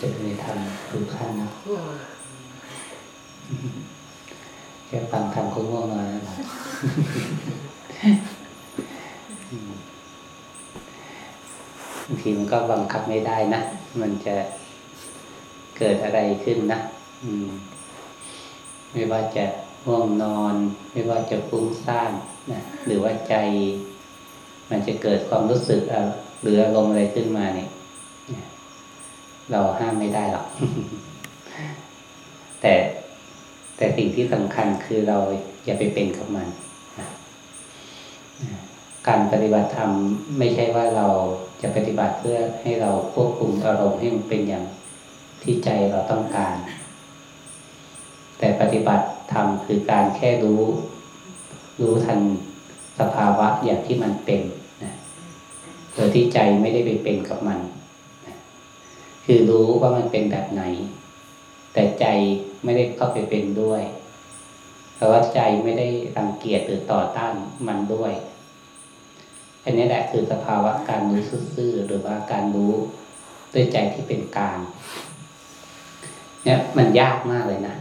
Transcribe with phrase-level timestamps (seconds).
[0.00, 1.50] จะไปทำทุกขั้นนะ
[4.86, 6.22] แค่ฟังทำก็ง่วงนอนแล้ว
[12.06, 13.60] บางทีมันก็บังคับไม่ได้นะ
[14.00, 14.34] มันจะ
[15.78, 16.78] เกิดอะไรขึ้นนะ
[17.22, 17.48] อืม
[18.92, 19.44] ไม่ว่าจะ
[19.86, 20.54] ง่วงนอน
[20.92, 22.12] ไม่ว่าจะฟุ้งซ่าน
[22.52, 23.34] นะหรือว่าใจ
[24.70, 25.80] มันจะเกิดความรู้สึก
[26.42, 27.68] หรืออารมณ์อะไรขึ้นมาเนี่ย
[29.52, 30.46] เราห้ามไม่ได้หรอก
[32.60, 32.74] แต่
[33.76, 35.18] แต่สิ่งที่สำคัญคือเรา
[35.64, 36.48] อย่าไปเป็นกับมัน
[39.08, 39.90] การปฏิบัติธรรม
[40.38, 41.06] ไม่ใช่ว่าเรา
[41.62, 44.64] จะปฏิบัติเพื่อให้เราควบคุมอารมณ์ให้มันเป็นอย่าง
[45.42, 46.54] ที่ใจเราต้องการ
[48.38, 50.62] แต่ปฏิบัติธรรมคือการแค่รู้
[51.80, 52.20] รู้ทัน
[52.98, 54.40] สภาวะอย่างที่มันเป็น
[54.82, 54.94] นะ
[55.94, 57.58] โดยที่ใจไม่ได้ไปเป็นกับมัน
[59.30, 60.62] คือรู้ว่ามันเป็นแบบไหน
[61.72, 62.06] แต่ใจ
[62.64, 63.82] ไม่ได้เข้าไปเป็นด้วย
[64.96, 67.34] แต่ว่าใจไม่ได้รังเกียจหรือต่อต้าน
[67.66, 68.12] มันด้วย
[69.64, 71.20] อันนี้แหละคือสภาวะการรู้
[71.56, 72.72] ซื่อหรือว่าการรู้
[73.54, 74.58] ด้วยใจที่เป็นกลาง
[76.44, 77.74] เนี่ยมันยากมากเลยนะ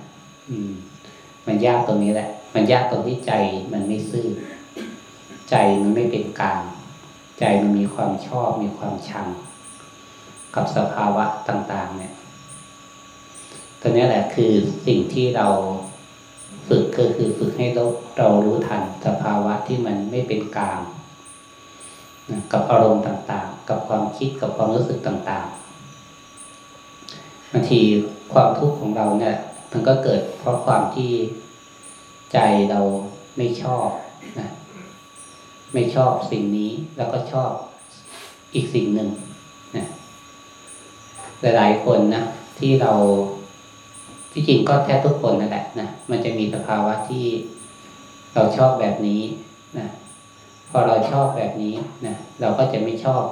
[0.50, 0.72] อืม
[1.48, 3.34] มันยากตรงนี้แหละ มันยากตรงที่ใจ
[3.74, 4.28] มันไม่ซื่อ
[5.50, 6.62] ใจมันไม่เป็นกลาง
[7.40, 9.28] ใจมันมีความชอบมีความชัง
[10.58, 12.14] กับสภาวะต่างๆ เนี่ย
[13.82, 14.54] ตัวนี้แหละคือ
[14.86, 15.48] สิ่งที่เรา
[16.68, 17.86] ฝึกก็คือฝึกให้เรา
[18.18, 20.80] เรารู้ทันสภาวะที่มันไม่เป็นกลาง
[22.30, 27.82] นะกับอารมณ์ต่างๆ กับความคิดกับความรู้สึกต่างๆบางที
[28.34, 29.38] ความทุกข์ของเราเนี่ย
[29.72, 31.12] มันก็เกิดเพราะความที่
[32.34, 32.38] ใจ
[32.72, 32.82] เรา
[33.38, 33.88] ไม่ชอบ
[34.40, 34.50] นะ
[35.74, 37.52] ไม่ชอบสิ่งนี้แล้วก็ชอบ
[38.54, 39.10] อีกสิ่งหนึ่ง
[41.42, 42.24] หลายๆคนนะ
[42.60, 42.94] ที่เรา
[44.32, 47.26] ที่จริงก็แทบทุกคนนั่นแหละนะมันจะมีสภาวะที่
[48.34, 49.22] เราชอบแบบนี้
[49.78, 49.88] นะ
[50.70, 53.24] พอเราชอบแบบนี้นะเราก็จะไม่ชอบ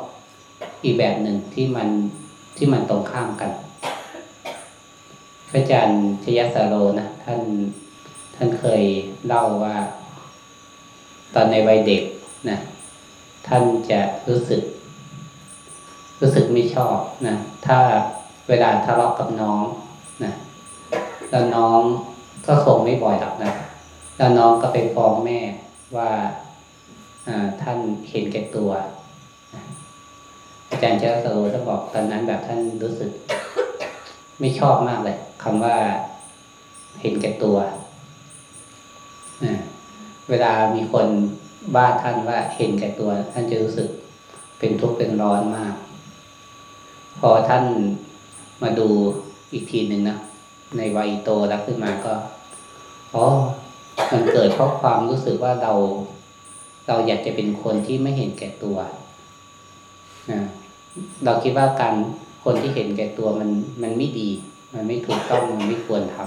[0.83, 1.89] อีกแบบหนึ่งที่มัน
[2.57, 3.51] ที่มันตรงข้ามกัน
[5.49, 7.39] พระอาจารย์ชยสโรนะท่าน
[8.35, 8.83] ท่านเคย
[9.27, 9.75] เล่าว่า
[11.33, 12.03] ตอนในวัยเด็ก
[12.49, 12.57] นะ
[13.47, 14.61] ท่านจะรู้สึก
[16.21, 17.77] รู้สึกไม่ชอบนะถ้า
[18.49, 19.63] เวลาทะเลาะกับน้อง
[20.23, 20.33] นะ
[21.29, 21.79] แล้วน้อง
[22.47, 23.51] ก็คงไม่บ่อยหรอกนะ
[24.17, 25.39] แล้วน้องก็ไปฟ้องแม่
[25.97, 26.11] ว่า
[27.61, 27.77] ท่าน
[28.09, 28.71] เห็นแก่ตัว
[30.69, 33.11] อาจารย์เจ้าโซท่านบอกตอนนั้นแบบท่านรู้สึก
[34.39, 35.77] ไม่ชอบมากเลยคำว่า
[37.01, 37.57] เห็นแก่ตัว
[40.29, 41.07] เวลามีคน
[41.75, 43.89] บ้าท่านว่าเห็นแก่ตัว ท่านจะรู้สึก
[44.59, 45.73] เป็นทุกข์เป็นร้อนมาก
[47.19, 47.63] พอท่าน
[48.63, 48.87] มาดู
[49.53, 50.17] อีกทีหนึ่งนะ
[50.77, 52.13] ในวัยโตแล้วขึ้นมาก็
[53.15, 53.25] อ๋อ
[54.11, 55.73] มันเกิดเพราะความรู้สึกว่าเรา
[56.87, 58.77] เราอยากจะเป็นคนที่ไม่เห็นแก่ตัว
[60.31, 60.41] นะ
[61.25, 61.95] เราคิดว่าการ
[62.43, 63.49] คนที่เห็นแก่ตัวมัน
[63.81, 64.29] มันไม่ดี
[64.73, 66.17] มันไม่ถูกต้องมันไม่ควรท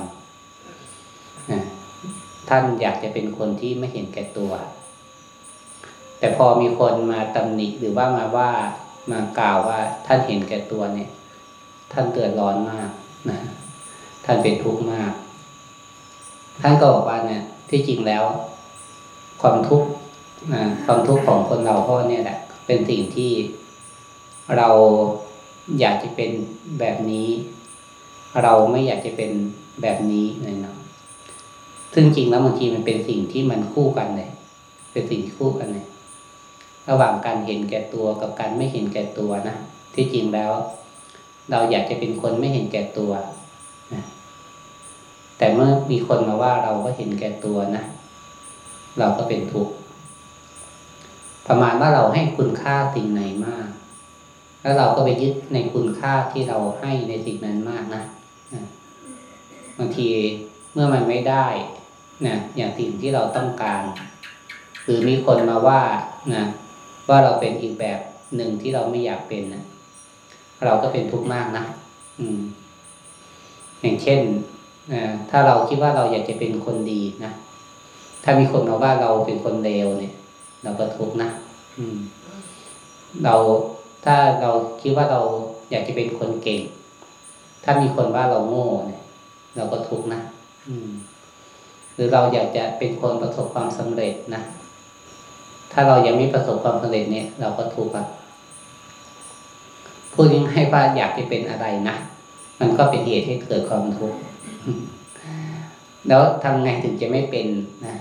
[0.70, 1.62] ำนะ
[2.49, 4.53] ท่านอยากจะเป็นคนที่ไม่เห็นแก่ตัว
[6.19, 8.50] แต่พอมีคนมาตำหนิหรือว่ามาว่า
[9.12, 11.10] มากล่าวว่าท่านเห็นแก่ตัวเนี่ย
[11.92, 12.91] ท่านเกิดร้อนมาก
[13.30, 13.38] นะ
[14.24, 15.12] ท่านเป็นทุกข์มาก
[16.62, 18.24] ท่านก็บอกว่าเนี่ย ที่จริงแล้ว
[19.42, 19.88] ความทุกข์
[20.54, 23.32] นะความทุกข์ของคนเราเพราะเนี่ยแหละ เป็นสิ่งที่
[24.56, 24.69] เรา
[25.80, 26.30] อยากจะเป็น
[26.80, 27.28] แบบนี้
[28.42, 29.30] เราไม่อยากจะเป็น
[29.82, 30.76] แบบนี้เลยเนาะ
[31.94, 34.30] ซึ่งจริงแล้วบางทีมันเป็นสิ่งที่มันคู่กันเลย
[34.92, 35.84] เป็นสิ่งที่คู่กันเลย
[36.88, 39.56] ระหว่างการเห็นแก่ตัวกับการไม่เห็นแก่ตัวนะ
[39.94, 40.53] ที่จริงแล้ว
[41.50, 43.12] เราอยากจะเป็นคนไม่เห็นแก่ตัว
[43.94, 44.03] นะ
[45.38, 47.84] แต่เมื่อมีคนมาว่าเราก็เห็นแก่ตัวนะ
[48.99, 49.72] เราก็เป็นทุกข์
[51.49, 53.69] ประมาณว่าเราให้คุณค่าสิ่งไหนมาก
[54.62, 58.02] แล้วเราก็ไปยึดในคุณค่าที่เราให้ในสิ่งนั้นมากนะ
[59.79, 60.08] บางที
[60.73, 61.46] เมื่อมันไม่ได้
[62.26, 63.82] นะอย่างสิ่งที่เราต้องการ
[64.85, 65.82] หรือมีคนมาว่า
[66.35, 66.44] นะ
[67.08, 68.00] ว่าเราเป็นอีกแบบ
[68.37, 69.64] หนึ่งที่เราไม่อยากเป็นนะ
[70.64, 71.64] เราก็เป็นทุกข์มากนะ
[72.20, 72.40] อืม
[73.81, 74.20] อย่างเช่น
[75.31, 77.32] ถ้าเราคิดว่าเราอยากจะเป็นคนดีนะ
[78.25, 80.14] ถ้ามีคนมาว่าเราเป็นคนเลวเนี่ย
[80.62, 81.31] เราก็ทุกข์นะ
[81.78, 81.99] อืม
[83.25, 83.34] เรา
[84.04, 84.50] ถ้าเรา
[84.82, 85.20] คิดว่าเรา
[85.70, 86.61] อยากจะเป็นคนเก่ง
[87.64, 89.02] ถ้ามีคนว่าเราโง่เนี่ย
[89.56, 90.20] เราก็ทุกข์นะ
[90.69, 90.90] อืม
[91.94, 94.43] หรือเราอยากจะเป็นคนประสบความสำเร็จนะ
[95.73, 98.06] ถ้าเรายังไม่ประสบความสำเร็จเนี่ย เราก็ทุกข์ครับ
[100.12, 101.97] พูดยังให้ว่าอยากจะเป็นอะไรนะ
[102.61, 104.19] มันก็เป็นเหตุให้เกิดความทุกข์
[106.09, 107.47] แล้วทำไงถึงจะไม่เป็น
[107.87, 107.94] นะ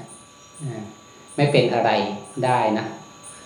[1.36, 1.92] ไม่เป็นอะไร
[2.46, 2.86] ได้นะ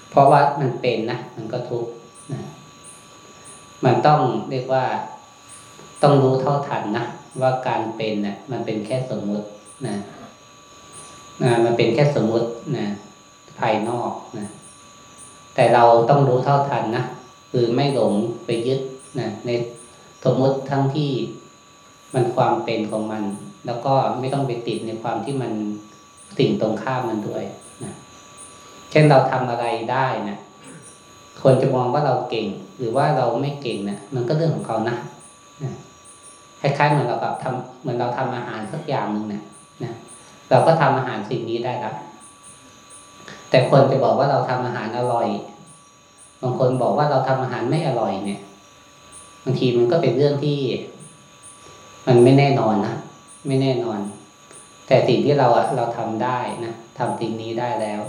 [0.09, 1.91] เพราะว่ามันเป็นนะมันก็ทุกข์
[2.33, 2.41] นะ
[3.85, 4.83] มันต้องเรียกว่า
[6.03, 7.05] ต้องรู้เท่าทันนะ
[7.41, 9.47] ว่าการเป็นนะ่ะ มันเป็นแค่สมมุติ
[9.87, 9.95] นะ
[11.43, 12.47] นะมันเป็นแค่สมมุติ
[12.77, 12.85] นะ
[13.61, 14.47] ภายนอกนะ
[15.55, 17.05] แต่เราต้องรู้เท่าทันนะ
[17.51, 18.13] คือไม่หลง
[18.45, 18.81] ไปยึด
[19.19, 19.49] นะใน
[20.23, 21.09] สมมติทั้งที่
[22.13, 23.23] มันความเป็นของมัน
[23.65, 25.51] แล้วก็ไม่ต้องไปติดในความที่มัน
[26.37, 27.43] สิ่งตรงข้ามมันด้วย
[27.83, 27.93] นะ
[28.91, 30.37] เช่นเราทำอะไรได้นะ
[31.41, 32.47] คนจะมองว่าเราเก่ง
[32.77, 34.95] หรือว่าเราไม่เก่งนะมันก็เรื่องของเขานะ
[35.63, 35.73] นะ
[36.61, 39.43] คล้ายๆเหมือนเราแบบทำเหมือนเราทำอาหารสักอย่างหนึ่งนะ
[39.83, 39.93] นะ
[40.49, 41.95] เราก็ทำอาหารสิ่งนี้ได้แล้ว
[43.51, 45.27] แต่คนจะบอกว่าเราทำอาหารอร่อย
[46.41, 48.41] บางคนบอกว่าเราทำอาหารไม่อร่อยเนี่ย
[49.43, 50.59] บางทีมันก็เป็นเรื่องที่
[52.07, 52.95] มันไม่แน่นอนนะ
[53.47, 53.99] ไม่แน่นอน
[54.87, 58.01] แต่สิ่งที่เราอะเราทำได้นะทำสิ่งนี้ได้แล้ว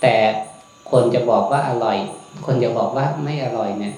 [0.00, 0.14] แต่
[0.90, 1.98] คนจะบอกว่าอร่อย
[2.46, 3.94] คนจะบอกว่าไม่อร่อยเนี่ย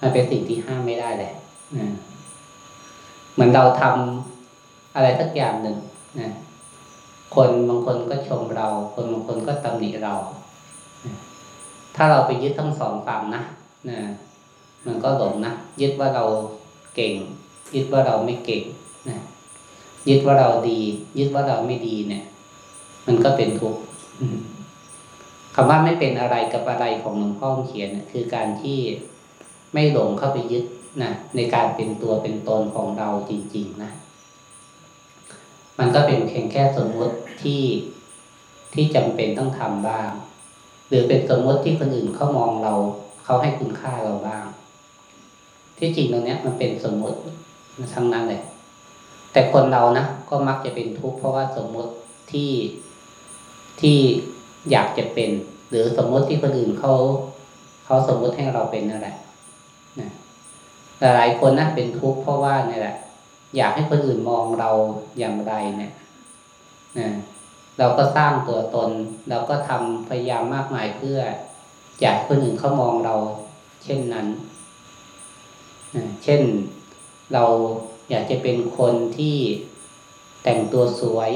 [0.00, 1.32] มันเป็นสิ่งที่ห้ามไม่ได้เลย
[1.78, 1.88] นะ
[3.32, 5.76] เหมือนเราทำอะไรสักอย่างหนึ่ง
[6.20, 6.30] นะ
[7.34, 10.14] คนบางคนก็ชมเรา คนบางคนก็ตำหนิเรา
[11.96, 13.42] ถ้าเราไปยึดทั้งสองฝั่งนะ
[13.90, 13.98] นะ
[14.86, 16.24] มันก็หลงนะยึดว่าเรา
[16.94, 17.14] เก่ง
[17.74, 18.62] ยึดว่าเราไม่เก่ง
[19.08, 19.18] นะ
[20.08, 20.80] ยึดว่าเราดี
[21.18, 22.24] ยึดว่าเราไม่ดีเนี่ย
[23.06, 23.80] มันก็เป็นทุกข์
[25.54, 28.78] คำว่าไม่เป็นอะไรกับอะไรของหลวงพ่อเขียนคือการที่
[29.72, 30.64] ไม่หลงเข้าไปยึด
[31.02, 33.90] นะในการเป็นตัวเป็นตนของเราจริง ๆ นะ
[35.78, 37.62] มันก็เป็นเพียงแค่สมมติที่
[38.74, 40.10] ที่จำเป็นต้องทำบ้าง
[40.88, 42.74] หรือเป็นสมมติที่คนอื่นเขามองเรา
[43.24, 44.44] เขาให้คุณค่าเราบ้าง
[45.78, 47.18] ที่จริงตรงนี้มันเป็นสมมติ
[47.94, 48.42] ทั้งนั้นเลย
[49.32, 51.92] แต่คนเรานะก็มักจะเป็นทุกข์เพราะว่าสมมติ
[52.32, 52.50] ที่
[53.80, 53.98] ที่
[54.70, 55.30] อยากจะเป็น
[55.70, 56.94] หรือสมมติที่คนอื่นเขา
[57.84, 59.16] เขาสมมติให้เราเป็นนั่นแหละ
[60.00, 60.10] นะ
[61.16, 62.96] หลายคนนะเป็นทุกข์เพราะว่านี่แหละ
[63.56, 64.70] อยากให้คนอื่นมองเรา
[65.18, 65.92] อย่างไรเนี่ย
[66.98, 67.08] นะ
[67.78, 68.90] เราก็สร้างตัวตน
[69.28, 71.18] เราก็ทำพยายามมากมายเพื่อ
[72.00, 73.14] อยากคนอื่นเขามองเรา
[73.84, 74.26] เช่นนั้น
[75.96, 76.42] นะเช่น
[77.34, 77.44] เรา
[78.10, 79.36] อยากจะเป็นคนที่
[80.44, 81.30] แต่งตัวสวย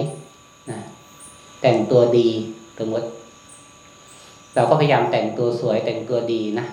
[0.70, 0.80] นะ
[1.62, 2.28] แต่งตัวดี
[2.78, 3.08] สมมติ
[4.54, 6.66] เราก็พยายามแต่งตัวสวยแต่งตัวดีนะ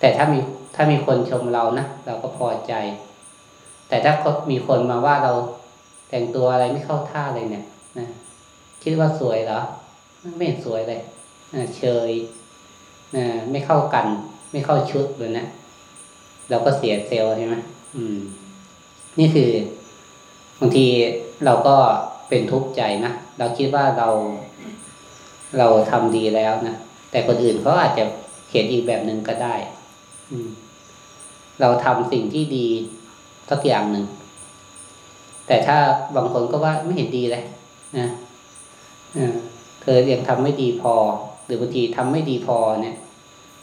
[0.00, 0.38] แต่ถ้ามี
[0.74, 2.72] ถ้ามีคนชมเรานะเราก็พอใจ
[3.88, 4.12] แต่ถ้า
[4.50, 5.32] มีคนมาว่าเรา
[6.10, 7.64] แต่งตัวอะไรไม่เข้าท่าเลยเนี่ย
[7.98, 8.08] นะ
[8.82, 9.60] คิดว่าสวยเหรอ
[10.36, 11.00] ไม่เห็นสวยเลย
[11.78, 12.10] เชย
[13.50, 14.06] ไม่เข้ากัน
[14.52, 15.46] ไม่เข้าชุดเลยนะ
[16.50, 17.56] เราก็เสียเซลล์ใช่ไหม
[17.96, 18.18] อืม
[19.18, 19.50] นี่คือ
[20.60, 20.86] บางที
[21.44, 21.76] เราก็
[22.28, 24.08] เป็นทุกข์ใจนะเราคิดว่าเรา
[25.58, 26.76] เราทำดีแล้วนะ
[27.10, 28.04] แต่คนอื่นเขาอาจจะ
[28.52, 29.54] เห็นอีกแบบหนึ่งก็ได้
[30.30, 30.48] อืม
[31.60, 32.68] เราทำสิ่งที่ดี
[33.50, 34.04] สักอย่างหนึ่ง
[35.46, 35.76] แต่ถ้า
[36.16, 37.44] บางคนก็ว่าไม่เห็นดีเลย
[37.98, 38.08] นะ
[39.82, 40.94] เธอยังทำไม่ดีพอ
[41.44, 42.96] หรือบางทีทำไม่ดีพอเนี่ย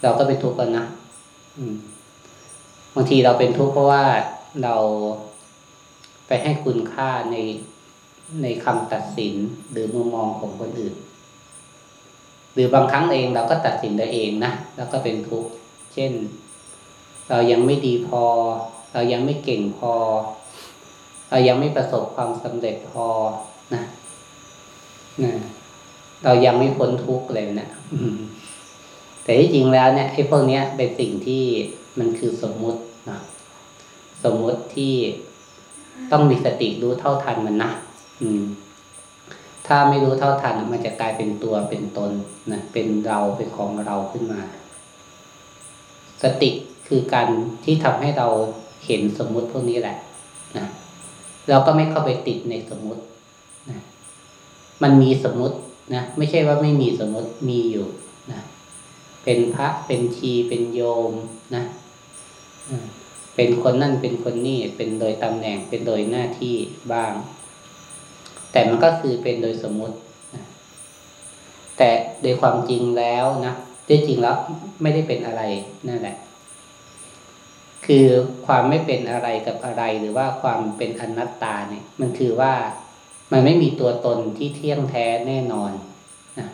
[0.02, 0.84] เราก็เป็นทุกข์กันนะ
[2.94, 4.04] บางทีเราเป็นทุกข์เพราะว่า
[4.62, 4.76] เรา
[6.26, 7.36] ไปให้คุณค่าใน
[8.42, 9.34] ในคำตัดสิน
[9.70, 10.94] หรือมุมมองของคนอื่น
[12.54, 15.50] หรือบางครั้งเองเราก็ตัดสินตัวเองนะแล้วก็เป็นทุกข์
[15.94, 16.12] เช่น
[17.30, 18.22] เรายังไม่ดีพอ
[18.94, 19.92] เรายังไม่เก่งพอ
[21.30, 23.06] เรายังไม่ประสบความสำเร็จพอ
[23.74, 23.82] นะ
[25.24, 25.34] นะ
[26.24, 27.68] เรายังไม่พ้นทุกข์เลยนะ
[29.22, 31.44] แต่ที่จริงแล้วเนี่ยไอ้พวกเนี้ยเป็นสิ่งที่
[31.98, 33.18] มันคือสมมุตินะ
[34.24, 34.94] สมมุติที่
[36.12, 37.70] ต้องมีสติรู้เท่าทันมันนะ
[38.22, 38.42] อืม
[39.66, 42.10] ถ้าไม่รู้เท่าทันมันจะกลายเป็นตัวเป็นตน
[42.52, 44.40] นะเป็นเราเป็นของเราขึ้นมา
[46.22, 46.50] สติ
[46.88, 47.28] คือการ
[47.64, 48.28] ที่ทำให้เรา
[48.86, 49.96] เห็นสมมุติพวกนี้แหละ
[50.58, 50.66] นะ
[51.48, 53.02] เราก็ไม่เข้าไปติดในสมมุติ
[53.70, 53.78] นะ
[54.82, 55.56] มันมีสมมุติ
[55.94, 57.86] นะไม่ใช่ว่าไม่มีสมมุติมีอยู่
[58.32, 58.40] นะ
[59.24, 61.12] เป็นพระเป็นชีเป็นโยม
[61.54, 61.64] นะ
[63.34, 66.54] เป็นคนนั่นเป็นคนนี่เป็นโดยตำแหน่งเป็นโดยหน้าที่
[66.92, 67.12] บ้าง
[68.52, 69.96] แต่มันก็คือเป็นโดยสมมุติ
[70.34, 70.44] นะ
[71.78, 71.90] แต่
[72.22, 73.54] โดยความจริงแล้วนะ
[73.88, 74.36] ที่จริงแล้ว
[74.82, 75.42] ไม่ได้เป็นอะไร
[75.88, 76.16] นั่นแหละ
[77.86, 78.06] คือ
[78.46, 82.52] ความไม่เป็นอะไรกับอะไรหรือว่าความเป็นอนัตตาเนี่ย มันคือว่า
[83.32, 85.72] มันไม่มีตัวตนที่เที่ยงแท้แน่นอน
[86.38, 86.48] นะ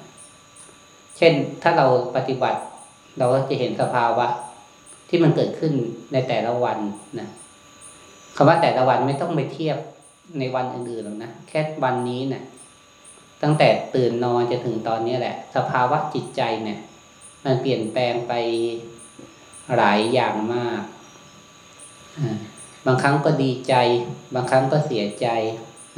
[1.17, 1.33] เช่น
[1.63, 2.61] ถ้าเราปฏิบัติ
[3.19, 4.27] เราก็จะเห็นสภาวะ
[5.09, 5.73] ที่มันเกิดขึ้น
[6.13, 6.79] ในแต่ละวัน
[7.19, 7.29] นะ
[8.37, 9.79] คำว่าแต่ละวันไม่ต้องไปเทียบ
[10.39, 12.43] ในวันอื่นๆหรอกนะแค่วันนี้เนะ่ย
[13.43, 16.79] ตั้งแต่ตื่นนอนจะถึงตอนนี้แหละ สภาวะจิตใจเนี่ย
[17.45, 18.33] มันเปลี่ยนแปลงไป
[19.77, 20.83] หลายอย่างมาก
[22.87, 23.75] บางครั้งก็ดีใจ
[24.35, 25.27] บางครั้งก็เสียใจ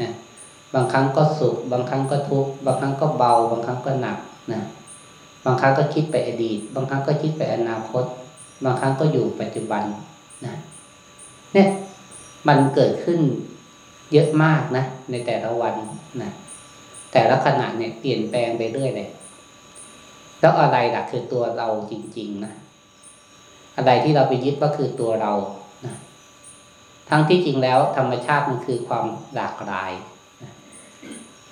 [0.01, 0.13] นะ
[0.75, 4.19] บางครั้งก็สุข บางครั้งก็ทุกข์บางครั้งก็เบา บางครั้งก็หนัก
[4.53, 4.63] นะ
[5.45, 8.05] บางครั้งก็คิดไปอดีต บางครั้งก็คิดไปอนาคต
[8.65, 9.83] บางครั้งก็อยู่ปัจจุบัน
[10.47, 10.55] นะ
[11.53, 11.69] เนี่ย
[12.49, 13.21] มันเกิดขึ้น
[14.13, 15.75] เยอะมากนะในแต่ละวัน
[16.23, 16.31] นะ
[17.13, 19.09] แต่ละขณะเนี่ยเปลี่ยนแปลงไปเรื่อยเลย
[20.41, 22.53] แล้วอะไรล่ะคือตัวเราจริง ๆ นะ
[23.77, 25.33] อะไรที่เราไปยึดก็คือตัวเรา
[27.09, 29.93] ทั้งที่จริงแล้วธรรมชาติมันคือความหลากหลาย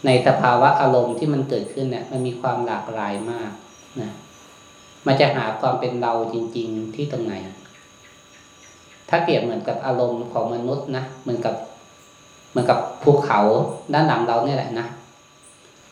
[0.05, 3.53] ในสภาวะอารมณ์ที่มันเกิดขึ้นเนี่ย มันมีความหลากหลายมาก
[4.01, 4.11] นะ
[5.07, 7.35] มันจะหาความเป็นเราจริง ๆ ที่ตรงไหน
[9.09, 11.55] ถ้าเปรียบเหมือนกับอารมณ์ของมนุษย์นะเหมือนกับ
[12.51, 13.41] เหมือนกับภูเขา
[13.93, 14.87] ด้านหลังเราเนี่ยแหละนะ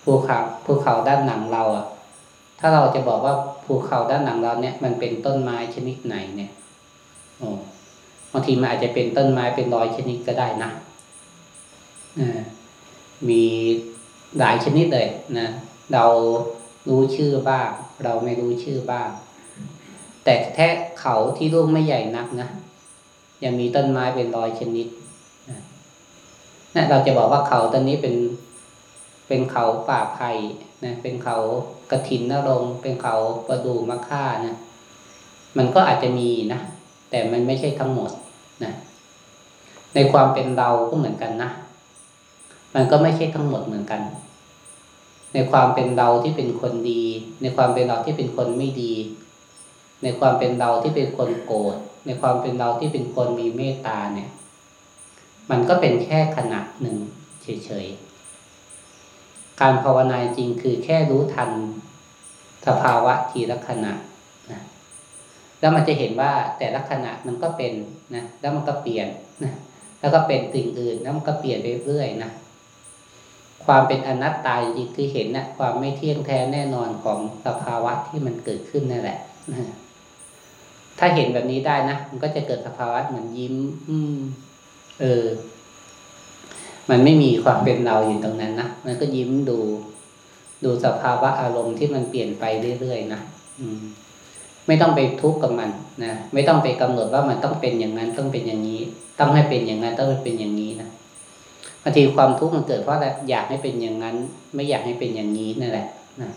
[0.04, 1.86] ภูเขาภูเขาด้านหลังเราอะ
[2.60, 3.34] ถ้าเราจะบอกว่า
[3.64, 6.50] ภูเขาด้านหลังเราเนี่ย มันเป็นต้นไม้ชนิดไหนเนี่ย
[7.38, 7.50] โอ้
[8.32, 10.70] บางทีมันอาจจะเป็นต้นไม้เป็นรอยชนิดก็ได้นะ
[13.28, 13.44] มี
[14.38, 15.08] หลายชนิดเลย
[15.38, 15.48] นะ
[15.94, 16.06] เรา
[16.88, 17.68] รู้ชื่อบ้าง
[18.04, 19.08] เราไม่รู้ชื่อบ้าง
[20.24, 20.68] แต่แท้
[21.00, 22.48] เขาที่รูปไม่ใหญ่นักนะ
[23.44, 24.86] ยังมีต้นไม้เป็นรอยชนิด
[26.76, 28.14] นะเราจะบอกว่าเขาต้นนี้เป็น
[29.28, 30.30] เป็นเขาป่าไผ่
[30.84, 31.36] นะเป็นเขา
[31.90, 33.16] กระถินนรงเป็นเขา
[33.48, 34.56] ประดูมะค่านะ
[35.58, 36.60] มันก็อาจจะมีนะ
[37.10, 38.10] แต่มันไม่ใช่ทั้งหมด
[38.64, 38.72] นะ
[39.94, 41.50] ในความเป็นเราก็เหมือนกันนะ
[42.74, 44.02] มันก็ไม่ใช่ทั้งหมดเหมือนกัน
[45.34, 47.02] ในความเป็นเราที่เป็นคนดี
[47.42, 48.94] ในความเป็นเราที่เป็นคนไม่ดี
[50.02, 54.30] ในความเป็นเราที่เป็นคนโกรธในความเป็นเราที่เป็นคนมีเมตตาเนี่ย
[55.50, 56.96] มันก็เป็นแค่ขณะหนึ่ง
[57.42, 61.50] เฉยๆการภาวนาจริงคือแค่รู้ทัน
[62.66, 64.07] สภาวะทีละขณะนะ
[65.60, 67.72] แล้วมันจะเห็นว่าแต่ละขณะมันก็เป็น
[68.14, 69.08] นะแล้วมันก็เปลี่ยน
[69.44, 69.52] นะ
[70.00, 72.30] แล้วก็เป็นสิ่งอื่นแล้วมันก็เปลี่ยนไปเรื่อยนะ
[73.64, 79.18] ความเป็นอนัตตาจริงคือเห็นนะความไม่เที่ยงแท้แน่นอนของสภาวะที่มันเกิดขึ้นนั่นแหละ
[79.52, 79.74] นะ
[80.98, 83.56] ถ้าเห็นแบบนี้ได้นะมันก็จะเกิดสภาวะเหมือนยิ้ม
[83.88, 84.16] อืม
[85.00, 85.24] เออ
[86.90, 89.58] มันไม่มีความเป็นเราอยู่ตรงนั้นนะมันก็ยิ้มดู
[90.64, 92.44] ดูสภาวะอารมณ์ที่มันเปลี่ยนไป
[92.80, 93.20] เรื่อยๆนะ
[93.60, 93.82] อืม
[94.68, 95.70] ไม่ต้องไปทุกข์กับมัน
[96.04, 98.80] นะไม่ต้องไปกำหนดว่ามันต้องเป็นอย่างนั้นต้องเป็นอย่างนี้
[99.18, 100.88] ต้องให้เป็นอย่างนั้นต้องเป็นอย่างนี้นะ
[101.82, 102.98] บางทีความทุกข์มันเกิดเพราะ
[103.30, 104.16] อยากให้เป็นอย่างนั้น
[104.54, 105.86] ไม่อยากให้เป็นอย่างนี้นั่นแหละ
[106.20, 106.30] นะ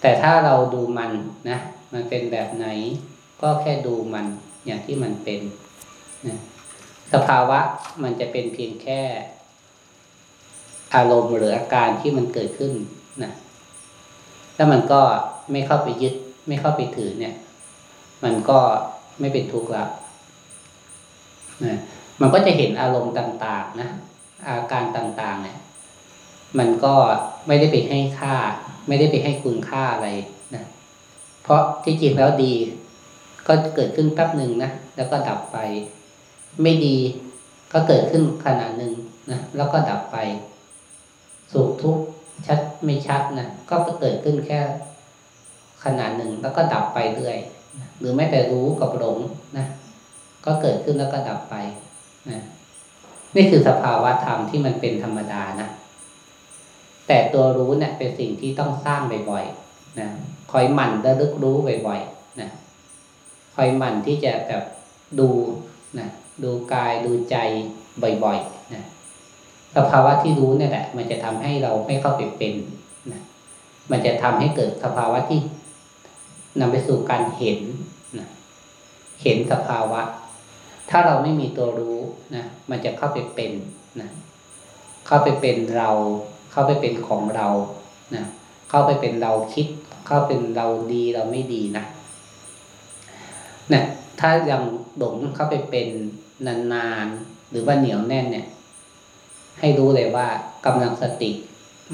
[0.00, 1.12] แต่ถ้าเราดูมัน
[1.48, 1.58] นะ
[1.92, 2.66] มันเป็นแบบไหน
[3.42, 4.26] ก็แค่ดูมัน
[4.66, 5.40] อย่างที่มันเป็น
[6.26, 6.38] นะ
[7.12, 7.60] สภาวะ
[8.02, 9.00] มันจะเป็นเพียงแค่
[10.94, 12.72] อารมณ์หรืออาการที่มันเกิดขึ้น
[13.22, 13.32] นะ
[14.56, 15.00] แล้วมันก็
[15.50, 16.14] ไม่เข้าไปยึด
[16.46, 17.34] ไม่เข้าไปถือเนี่ย
[18.24, 18.58] มันก็
[19.20, 19.84] ไม่เป็นทุกข์ละ
[21.64, 21.78] นะ
[22.20, 23.88] มันก็จะเห็นอารมณ์ต่างๆนะ
[24.46, 25.58] อาการต่างๆ เนี่ย
[26.58, 26.94] มันก็
[27.46, 28.34] ไม่ได้ไปให้ค่า
[28.88, 30.08] ไม่ได้ไปให้คุณค่าอะไร
[30.54, 30.64] นะ
[31.42, 32.54] เพราะที่จริงแล้วดี
[33.48, 35.58] ก็เกิดขึ้นแป๊บหนึ่งนะแล้วก็ดับไป
[36.62, 36.96] ไม่ดี
[37.72, 38.92] ก็เกิดขึ้นขณะหนึ่ง
[39.30, 40.16] นะแล้วก็ดับไป
[41.52, 42.04] สุขทุกข์
[42.46, 44.60] ชัดไม่ชัดนะก็เกิดขึ้นแค่
[45.84, 47.38] ขณะหนึ่งแล้วก็ดับไปเรื่อย
[47.98, 49.18] หรือแม้แต่รู้กับหลง
[49.56, 49.66] นะ
[50.46, 51.54] ก็เกิดขึ้นแล้วก็ดับไป
[52.30, 52.40] นะ
[53.36, 55.68] นี่คือสภาวะธรรมที่มันเป็นธรรมดานะ
[57.08, 59.00] แต่ตัวรู้เนี่ยเป็นสิ่งที่ต้องสร้าง
[59.30, 60.08] บ่อยๆนะ
[60.52, 62.48] คอยหมั่นระลึกรู้บ่อยๆนะ
[63.54, 64.62] คอยหมั่นที่จะแบบ
[65.20, 65.28] ดู
[65.98, 66.08] นะ
[66.42, 67.36] ดูกายดูใจ
[68.02, 68.82] บ่อยๆนะ
[69.76, 72.54] สภาวะที่รู้เนี่ยแหละ มันจะทำให้เราไม่เข้าไปเป็น
[73.12, 73.22] นะ
[73.90, 75.40] มันจะทำให้เกิดสภาวะที่
[76.60, 77.60] นำไปสู่การเห็น
[78.18, 78.28] นะ
[79.22, 80.02] เห็นสภาวะ
[80.90, 81.98] ถ้าเราไม่มีตัวรู้
[82.34, 83.52] นะมันจะเข้าไปเป็น
[84.00, 84.08] นะ
[85.06, 85.90] เข้าไปเป็นเรา
[86.52, 87.48] เข้าไปเป็นของเรา
[88.14, 88.24] นะ
[88.70, 89.66] เข้าไปเป็นเราคิด
[90.06, 91.84] เข้าเป็นเราดีเราไม่ดีนะ
[93.70, 93.84] เนี่ย
[94.20, 94.62] ถ้ายัง
[94.98, 95.88] หลงเข้าไปเป็น
[96.46, 98.46] นานๆหรือว่าเหนียวแน่นเนี่ย
[99.60, 100.26] ให้รู้เลยว่า
[100.66, 101.30] กำลังสติ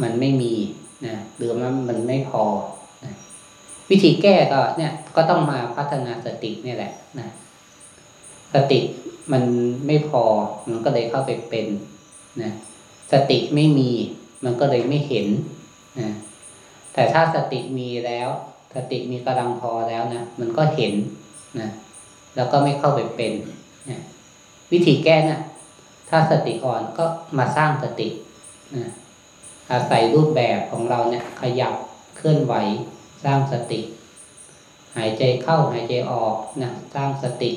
[0.02, 0.54] มันไม่มี
[1.06, 2.44] นะหรือมันมันไม่พอ
[3.90, 7.28] วิธีแก้ก็เนี่ยก็ต้องมาพัฒนาสตินี่แหละนะ
[8.54, 8.78] สติ
[9.32, 9.42] มัน
[9.86, 10.24] ไม่พอ
[10.68, 11.66] มันก็เลยเข้าไปเป็น
[12.42, 12.52] นะ
[13.12, 13.90] สติไม่มี
[14.44, 15.26] มันก็เลยไม่เห็น
[16.00, 16.08] นะ
[16.94, 18.28] แต่ถ้าสติมีแล้ว
[18.74, 20.92] สติมีกำลังพอแล้วนะมันก็เห็น
[21.60, 21.68] นะ
[22.36, 23.32] แล้วก็ไม่เข้าไปเป็น
[23.90, 24.00] นะ
[24.72, 25.40] วิธีแก้นี่ย
[26.10, 27.04] ถ้าสติอ่อนก็
[27.38, 28.08] มาสร้างสติ
[28.76, 28.90] นะ
[29.70, 31.74] อาศัยรูปแบบของเราเนี่ยขยับ
[32.16, 32.54] เคลื่อนไหว
[33.24, 33.80] สร้างสติ
[34.96, 37.50] หายใจเข้าหายใจออกนะสร้างสติ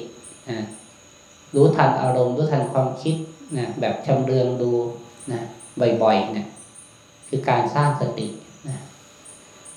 [0.50, 0.60] นะ
[1.55, 3.15] รู้ทันอารมณ์รู้ทันความคิด
[3.58, 4.72] นะแบบชำเลืองดู
[5.32, 5.41] นะ
[6.03, 6.48] บ่อยๆเนะี่ย
[7.27, 8.27] คือการสร้างสติ
[8.70, 8.77] นะ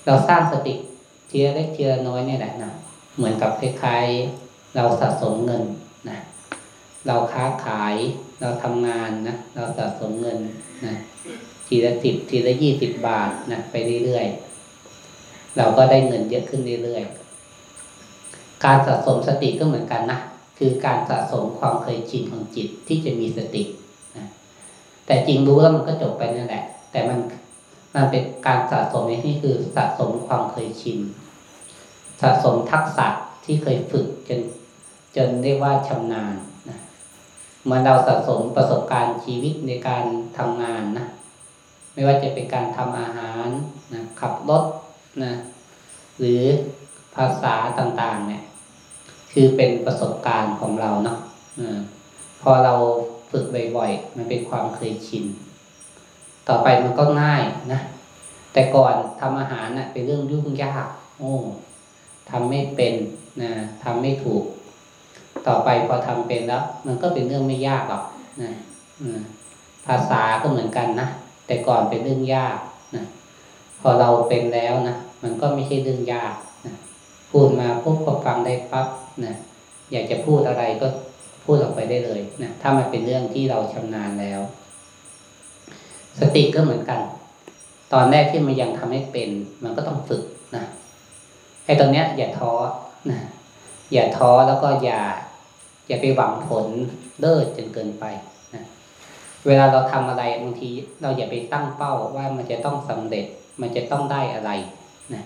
[0.05, 0.73] เราสร้างสติ
[1.27, 2.71] เทีละเล็กเทีละน้อยเนี่ยแหละนะ
[3.15, 5.63] เหมือนกับคล้ายๆเราสะสมเงิน
[6.09, 6.17] นะ
[7.07, 7.95] เราค้าขาย
[8.41, 10.37] เราทำงานนะเราสะสมเงิน
[10.85, 10.93] นะ
[11.67, 13.75] ทีละสิบทีละยี่สิบบาทนะไป
[14.05, 14.46] เรื่อยๆ
[15.57, 20.19] เราก็ได้เงินเยอะขึ้นเรื่อยๆ การสะสมสติก็เหมือนกันนะ
[20.57, 23.63] คือการสะสมความเคยชินของจิตที่จะมีสติ
[24.17, 24.27] นะ
[25.05, 27.19] แต่จริงรู้แล้วมันก็จบไปนั่นแหละ แต่มัน
[27.95, 30.99] มันเป็นการสะสมในที่คือสะสมความเคยชิน
[32.21, 33.07] สะสมทักษะ
[33.45, 34.41] ที่เคยฝึกจน
[35.15, 36.35] จนเรียกว่าชำนาญ
[36.69, 36.79] นะ
[37.65, 40.03] เมื่อเราสะสมประสบการณ์ชีวิตในการ
[40.37, 41.07] ทำงานนะ
[41.93, 43.47] ไม่ว่าจะเป็นการทำอาหาร
[43.93, 44.63] นะขับรถ
[45.23, 45.33] นะ
[46.19, 46.41] หรือ
[47.15, 48.43] ภาษาต่างๆ เนี่ย
[49.31, 51.17] คือเป็นประสบการณ์ของเราเนาะ
[52.41, 52.73] พอเรา
[53.31, 53.45] ฝึก
[53.77, 55.25] บ่อยๆ มันเป็นความเคยชิน
[56.47, 57.43] ต่อไปมันก็ง่าย
[57.73, 57.79] นะ
[58.53, 61.33] แต่ก่อนทำอาหารนะ่ะเป็นเรื่องยุ่งยาก โอ้
[62.29, 62.93] ทำไม่เป็น
[63.41, 63.51] นะ
[63.83, 64.43] ทำไม่ถูก
[65.47, 68.03] ต่อไปพอทำเป็นแล้ว มันก็เป็นเรื่องไม่ยากหรอก
[68.41, 68.51] นะ
[69.87, 71.07] ภาษาก็เหมือนกันนะ
[71.47, 72.57] แต่ก่อนเป็นเรื่องยาก
[72.95, 73.03] นะ
[73.81, 74.95] พอเราเป็นแล้วนะ
[75.27, 76.75] มันก็ไม่ใช่เรื่องยากนะ
[77.31, 78.87] พูดมาปุ๊บก็ฟังได้ปั๊บ
[79.25, 79.33] นะ
[79.91, 80.87] อยากจะพูดอะไรก็
[81.43, 84.41] พูดออกไปได้เลยนะถ้ามันเป็นเรื่องที่เราชำนาญแล้ว
[86.19, 86.99] สติก็เหมือนกัน
[87.93, 89.29] ตอนแรกที่มันยังทำให้เป็น
[89.63, 90.23] มันก็ต้องฝึก
[90.55, 90.63] นะ
[91.65, 92.53] ไอ้ตรงเนี้ย อย่าท้อ
[93.11, 93.19] นะ
[93.93, 95.01] อย่าท้อแล้วก็อย่า
[95.87, 96.65] อย่าไปหวังผล
[97.19, 98.05] เลิศจนเกินไป
[98.55, 98.63] นะ
[99.47, 100.69] เวลาเราทำอะไรบางที
[101.01, 103.25] เราอย่าไปตั้งเป้าว่ามันจะต้องสำเร็จ
[103.61, 104.51] มันจะต้องได้อะไร
[105.13, 105.23] นะ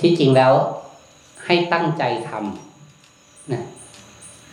[0.00, 0.52] ที่จริงแล้ว
[1.46, 3.62] ให้ตั้งใจทำนะ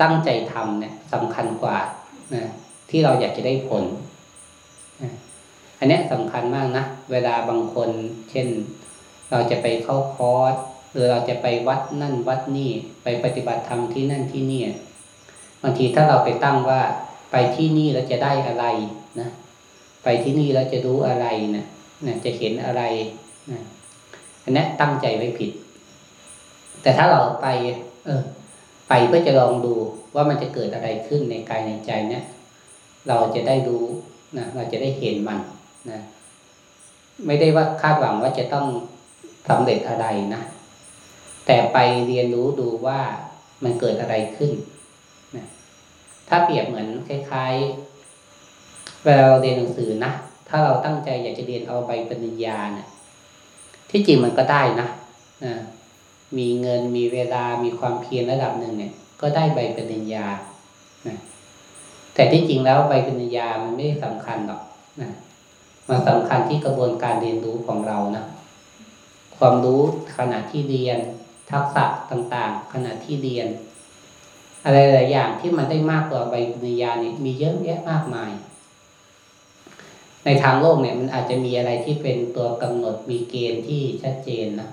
[0.01, 1.77] ตั้งใจทำเนี่ยสำคัญกว่า
[2.35, 2.43] นะ
[2.89, 3.83] ที่เราอยากจะได้ผล
[5.01, 5.11] นะ
[5.79, 7.89] อันนี้สำคัญมากนะ เวลาบางคน
[8.29, 8.47] เช่น
[9.31, 10.55] เราจะไปเข้าคอร์ส
[10.91, 12.71] หรือเราจะไปวัดนั่นวัดนี่
[13.03, 14.61] ไปปฏิบัติธรรมที่นั่นที่นี่
[15.63, 16.81] บางทีถ้าเราไปตั้งว่า
[17.31, 18.65] ไปที่นี่เราจะได้อะไร
[19.19, 19.29] นะ
[20.03, 21.65] ไปที่นี่เราจะรู้อะไรนะ
[22.05, 22.81] นะจะเห็นอะไร
[23.51, 23.59] นะ
[24.43, 25.51] อันนี้ตั้งใจไว้ผิด
[26.81, 27.47] แต่ถ้าเราไป
[28.05, 28.21] เออ
[28.89, 29.73] ไปเพื่อจะลองดู
[30.15, 32.23] ว่ามันจะเกิดอะไรขึ้นในกายในใจเนี่ย
[33.07, 33.85] เราจะได้รู้
[34.37, 35.39] นะเราจะได้เห็นมัน
[35.91, 36.01] นะ
[37.25, 38.67] ไม่ได้ว่าคาดหวังว่าจะต้อง
[39.49, 40.41] สำเร็จอะไรนะ
[41.45, 41.77] แต่ไป
[42.07, 42.99] เรียนรู้ดูว่า
[43.63, 44.51] มันเกิดอะไรขึ้น
[45.35, 45.45] นะ
[46.29, 50.11] ถ้าเปรียบเหมือนคล้ายๆเวลาเราเรียนหนังสือนะ
[50.49, 52.87] ถ้าเราตั้งใจอยากจะเรียนเอาใบปริญญาเนะี่ย
[53.89, 54.89] ที่จริงมันก็ได้นะ
[56.37, 60.27] มีเงินมีเวลามีความเพียรระดับหนึ่งเนี่ย ก็ได้ใบปริญญา
[61.07, 61.17] นะ
[62.13, 64.61] แต่ที่จริงแล้วใบปริญญามันไม่สำคัญหรอก
[65.01, 65.11] นะ
[65.89, 68.25] มันสำคัญที่กระบวนการเรียนรู้ของเรานะ
[69.37, 69.81] ความรู้
[70.17, 70.99] ขณะที่เรียน
[71.51, 73.47] ทักษะต่างๆ ขณะที่เรียน
[74.65, 78.31] อะไรหลายอย่างที่มันได้มากกว่าใบปริญญาเนี่ยมีเยอะแยะมากมาย
[80.25, 84.69] ในทางโลกเนี่ยมันอาจจะมีอะไรที่เป็นตัวกำหนดมีเกณฑ์ที่ชัดเจนนะ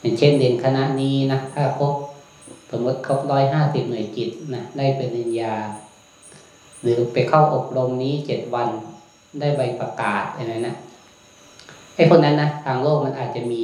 [0.00, 1.94] อย่างเช่นเรียนคณะนี้นะถ้าครบ
[2.70, 5.54] สมมติครบร้อยห้าสิบหน่วยจิตนะได้ปริญญา
[6.82, 8.68] หรือไปเข้าอบรมนี้เจ็ดวัน
[9.40, 10.76] ได้ใบประกาศอะไรนะ
[11.96, 13.62] ไอ้คนนั้นนะทางโลกมันอาจจะมี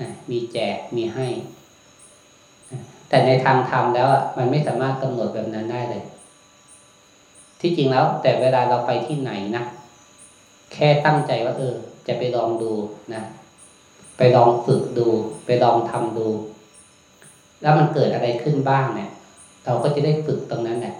[0.00, 1.26] นะมีแจกมีให้
[3.08, 6.04] แต่ในทางธรรมแล้วมันไม่สามารถกำหนดแบบนั้นได้เลย
[7.60, 9.64] ที่จริงแล้ว แต่เวลาเราไปที่ไหนนะ
[10.74, 11.74] แค่ตั้งใจว่า เออ
[12.06, 12.72] จะไปลองดู
[13.14, 13.22] นะ
[14.16, 15.08] ไปลองฝึกดู
[15.46, 16.28] ไปลองทำดู
[17.62, 19.10] แล้วมันเกิดอะไรขึ้นบ้างเนี่ย
[19.64, 20.96] เราก็จะได้ฝึกตรงนั้นแหละ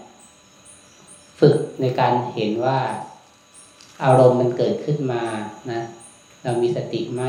[1.40, 2.78] ฝึกในการเห็นว่า
[4.04, 5.22] อารมณ์มันเกิดขึ้นมา
[5.72, 5.80] นะ
[6.44, 7.22] เรามีสติไหม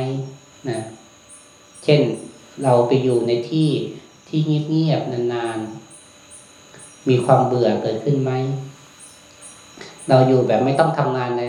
[0.69, 0.79] นะ
[1.84, 2.01] เช่น
[2.63, 3.69] เราไปอยู่ในที่
[4.27, 8.31] ที่เงียบๆนานๆ มีความเบื่อเกิดขึ้นไหม
[10.10, 11.43] เราอยู่แบบไม่ต้องทำงานอะไร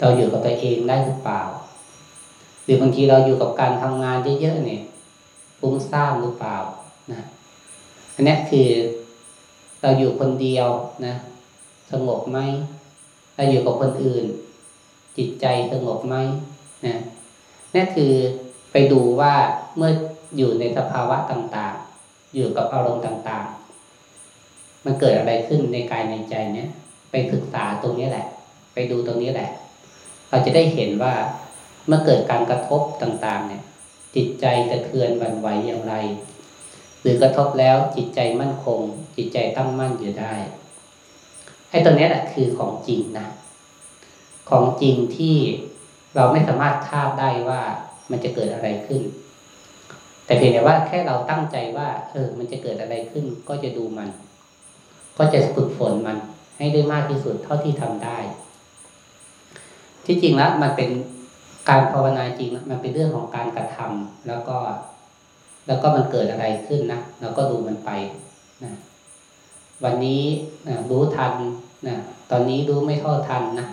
[0.00, 1.42] เราอยู่กับตัวเองได้หรือเปล่า
[2.64, 4.82] หรือบางทีเราอยู่กับการทำงานเยอะๆเนี่ย
[5.58, 6.56] ฟุ้งซ่านหรือเปล่า
[7.12, 7.22] นะ
[8.14, 8.68] อันนี้คือ
[9.82, 10.68] เราอยู่คนเดียว
[11.06, 11.14] นะ
[11.92, 12.38] สงบไหม
[13.36, 14.24] เราอยู่กับคนอื่น
[15.16, 16.14] จิตใจสงบไหม
[16.86, 16.96] นะ
[17.74, 18.12] นี่คือ
[18.72, 19.34] ไปดูว่า
[19.76, 19.92] เมื่อ
[20.36, 26.68] อยู่ในสภาวะต่างๆ อยู่กับอารมณ์ต่างๆ มันเกิดอะไรขึ้นในกายในใจเนี้ย
[27.10, 28.26] ไปศึกษาตรงนี้แหละ
[28.74, 29.50] ไปดูตรงนี้แหละ
[30.34, 31.14] เราจะได้เห็นว่า
[31.86, 33.62] เมื่อเกิดการกระทบต่างๆ เนี่ย
[34.16, 35.94] จิตใจจะเทือนวันไหวอย่างไร
[37.00, 38.80] หรือกระทบแล้วจิตใจมั่นคง
[39.16, 40.34] จิตใจตั้งมั่นอยู่ได้
[41.70, 43.26] ไอ้ตัวนี้แหละคือของจริงนะ
[44.50, 45.36] ของจริงที่
[46.14, 47.60] เราไม่สามารถคาดได้ว่า
[48.10, 49.02] มันจะเกิดอะไรขึ้น
[50.24, 54.08] แต่เพียงแต่ว่าแค่เราตั้งใจว่า เออ มันจะเกิดอะไรขึ้น ก็จะดูมัน
[55.18, 56.16] ก็จะฝึกฝนมัน
[56.56, 58.18] ให้ได้มากที่สุดเท่าที่ทำได้
[60.06, 60.90] ที่จริงแล้วมันเป็น
[61.68, 64.56] การภาวนาจริงมันเป็นเรื่องของการกระทำแล้วก็
[65.66, 67.90] แล้วก็มันเกิดอะไรขึ้นนะเราก็ดูมันไป
[68.64, 68.72] นะ
[69.84, 70.22] วันนี้
[70.68, 71.32] นะรู้ทัน
[71.88, 71.96] นะ
[72.30, 73.68] ตอนนี้รู้ไม่เท่าทันนะ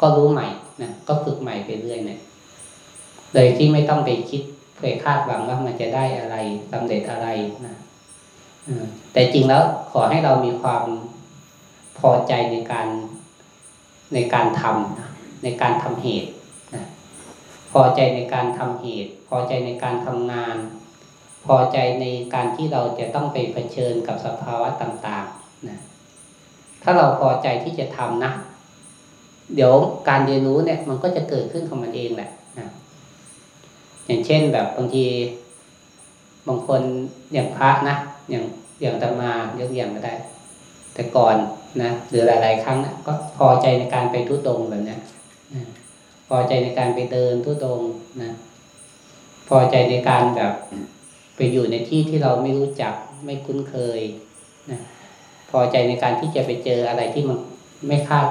[0.00, 0.48] ก็รู้ใหม่
[0.82, 2.20] นะก็ฝึกใหม่ไปเรื่อยเนี่ย
[3.34, 4.42] โดยที่ไม่ต้องไปคิด
[4.80, 6.36] ไปคาดหวังว่ามันจะได้อะไร
[6.72, 7.28] สำเร็จอะไร
[7.66, 7.74] นะ
[9.12, 10.84] แต่จริงแล้วขอให้เรามีความ
[11.98, 12.88] พอใจในการ
[14.14, 15.07] ในการทำนะ
[15.42, 16.30] ในการทำเหตุ
[16.74, 16.84] นะ
[17.72, 20.56] พอใจในการทำเหตุ พอใจในการทำงาน
[21.46, 25.78] พอใจในการที่เราจะต้องไปเผชิญกับสภาวะต่างๆนะ
[26.82, 28.32] ถ้าเราพอใจที่จะทำนะ
[29.54, 29.72] เดี๋ยว
[30.08, 32.68] การเรียนรู้เนี่ยมันก็จะเกิดขึ้นของมันเองแหละนะ
[34.06, 35.04] อย่างเช่นแบบบางที
[36.48, 36.82] บางคน
[37.32, 37.96] อย่างพระนะ
[38.30, 38.44] อย่าง
[38.82, 40.14] อย่างตมายกอย่างก็ได้
[40.94, 41.36] แต่ก่อน
[41.82, 45.00] นะหรือหลาย ๆ ครั้งนะก็พอใจในการไปทุดงแบบนี้นะ
[46.28, 47.82] พอใจในการไปเดินทุดง
[48.22, 48.32] นะ
[49.48, 50.52] พอใจในการแบบ
[51.36, 54.00] ไปอยู่ในที่ที่เราไม่รู้จักไม่คุ้นเคย
[54.70, 54.80] นะ
[55.50, 57.38] พอใจในการที่จะไปเจออะไรที่มัน
[57.88, 58.26] ไม่คาด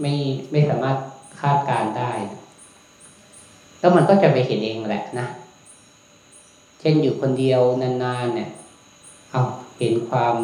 [0.00, 0.14] ไม่
[0.50, 0.98] ไม่สามารถ
[1.40, 2.12] คาดการได้
[3.80, 5.26] แล้วมันก็จะไปเห็นเองแหละนะ
[6.80, 8.50] เช่นอยู่คนเดียวนานๆเนี่ย
[9.30, 9.42] เอา
[9.78, 10.36] เห็นความ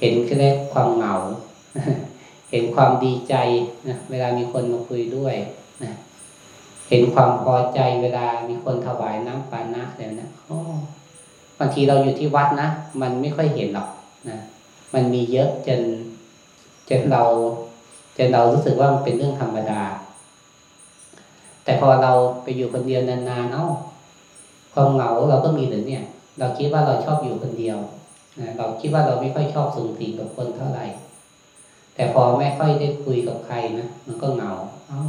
[0.00, 1.14] เห็นแค่ความเหงา
[2.50, 3.34] เห็นความดีใจ
[3.88, 5.34] นะเวลามีคนมาคุยด้วย
[5.84, 5.94] นะ
[6.88, 10.58] เห็นความพอใจเวลามีคนถวายน้ำปานะแล้วนะโอ้
[11.58, 12.68] บางทีเราอยู่ที่วัดนะ
[13.00, 13.88] มันไม่ค่อยเห็นหรอก
[14.28, 14.38] นะ
[14.94, 15.80] มันมีเยอะจน
[16.88, 17.22] จนเรา
[18.16, 19.82] จนเรารู้สึกว่ามันเป็นเรื่องธรรมดา
[21.64, 22.12] แต่พอเรา
[22.42, 23.66] ไปอยู่คนเดียวนานๆเอ้า
[24.74, 26.04] ความเหงาเราก็มีหรือเนี่ย
[26.38, 27.78] เราคิดว่าเราชอบอยู่คนเดียว
[28.58, 30.86] เราคิดว่าเราไม่ค่อยชอบสูงสีกับคนเท่าไหร่
[31.94, 34.52] แต่พอไม่ค่อยได้คุยกับใครนะมันก็เหงา
[34.88, 35.02] เอ้า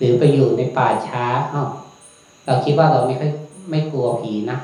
[0.00, 1.64] หรือไปอยู่ในป่าช้าเอ้า
[2.46, 3.32] เราคิดว่าเราไม่ค่อย
[3.70, 4.58] ไม่กลัวผีนะ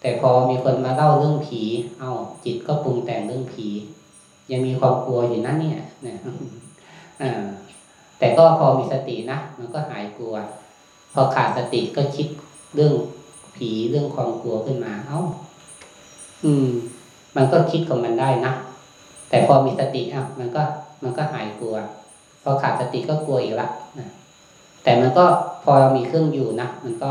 [0.00, 1.62] แต่พอมีคนมาเล่าเรื่องผี
[1.98, 2.10] เอ้า
[2.44, 3.66] จิตก็ปรุงแต่งเรื่องผี
[4.50, 5.74] ยังมีความกลัวอยู่นั่นเนี่ย
[6.06, 6.16] นะ
[8.18, 10.34] แต่ก็พอมีสตินะมันก็หายกลัว
[11.14, 12.28] พอขาดสติก็คิด
[12.74, 12.94] เรื่อง
[13.56, 15.20] ผีเรื่องความกลัวขึ้นมา เอ้า
[16.44, 16.68] อืม
[17.36, 18.52] มันก็คิดของมันได้นะ
[19.28, 20.62] แต่พอมีสติอะมันก็
[21.02, 21.76] มันก็หายกลัว
[22.48, 24.08] อขาดสติก็กลัวอีกละนะ
[24.82, 25.24] แต่มันก็
[25.64, 27.10] พอเรามีเครื่องอยู่นะมันก็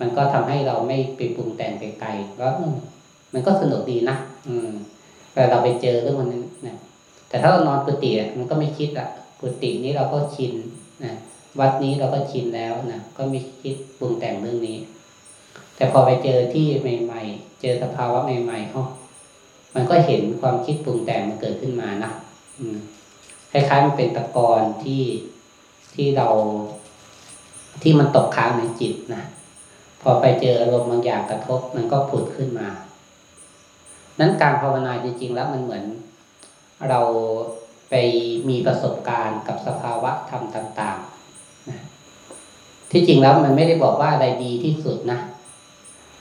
[0.00, 2.08] มันก็ทำให้เราไม่ไปปรุงแต่งไปไกล
[2.40, 2.48] ก็
[3.34, 4.16] มันก็สนุกดีนะ
[4.48, 4.70] อืม
[5.34, 6.76] แต่เราไปเจอเรื่องมันนั้นนะ
[7.28, 9.08] แต่ถ้าเรานอนกุฏิมันก็ไม่คิดอะ
[9.40, 10.52] กุฏินี้เราก็ชิน
[11.04, 11.14] นะ
[11.60, 14.78] วัดนี้เราก็ชินแล้วนะก็ไม่คิดปรุงแต่งเรื่องนี้
[15.76, 18.82] แต่พอไปเจอที่ใหม่ ๆ เจอสภาวะใหม่ๆเขา
[19.74, 22.10] มันก็เห็นความคิดปรุงแต่งมันเกิดขึ้นมานะ
[22.58, 22.76] อืม
[23.54, 25.02] คล้ายๆมันเป็นตะกอนที่
[25.94, 26.28] ที่เรา
[27.82, 29.22] ที่มันตกค้างในจิตนะ
[30.02, 32.68] พอไปเจออารมณ์บางอย่างกระทบมันก็ผุดขึ้นมา
[34.20, 35.84] นั้นการภาวนาจริงๆ แล้วมันเหมือน
[36.88, 37.00] เรา
[37.90, 37.94] ไป
[38.48, 41.80] มีประสบการณ์กับสภาวะธรรมต่างๆนะ
[42.90, 45.20] ที่จริงแล้วมันไม่ได้บอกว่าอะไรดีที่สุดนะ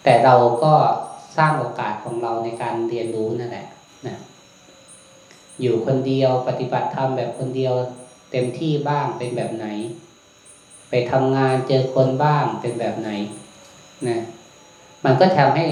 [0.03, 0.73] แต่เราก็
[1.37, 3.72] สร้างโอกาสของเราในการเรียนรู้นั่นแหละนะ
[5.61, 7.73] อยู่คนเดียวปฏิบัติธรรมแบบคนเดียว
[8.31, 9.65] เต็มที่บ้างเป็นแบบไหน
[10.89, 13.09] ไปทำงานเจอคนบ้างเป็นแบบไหน
[14.07, 14.19] นะ
[15.05, 15.65] มันก็ทำให้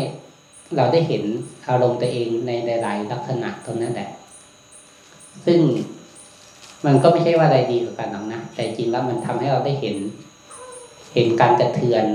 [0.76, 1.24] เราได้เห็น
[1.68, 4.10] อารมณ์ตัวเองในหลาย ๆ ลักษณะตรงนั้นแหละ
[5.46, 5.60] ซึ่ง
[6.86, 9.98] มันก็ไม่ใช่ว่าอะไรดีกว่ากันหรอกนะแต่จริงแล้วมันทำให้เราได้เห็น
[11.14, 12.06] เห็นการกระเทือน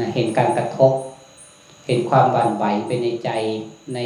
[0.00, 0.92] นะเห็นการกระทบ
[1.86, 3.30] เห็นความหวั่นไหวไปในใจ
[3.94, 4.00] ใน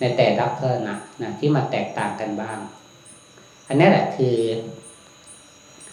[0.00, 2.58] ในแต่ละลักษณะนะที่มันแตกต่างกันบ้าง
[3.68, 4.38] อันนี้แหละคือ